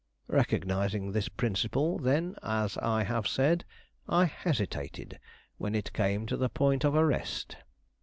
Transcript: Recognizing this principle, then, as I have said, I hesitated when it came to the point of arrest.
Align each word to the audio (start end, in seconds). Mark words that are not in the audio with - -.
Recognizing 0.33 1.11
this 1.11 1.29
principle, 1.29 1.99
then, 1.99 2.35
as 2.41 2.75
I 2.79 3.03
have 3.03 3.27
said, 3.27 3.65
I 4.09 4.25
hesitated 4.25 5.19
when 5.59 5.75
it 5.75 5.93
came 5.93 6.25
to 6.25 6.37
the 6.37 6.49
point 6.49 6.83
of 6.83 6.95
arrest. 6.95 7.57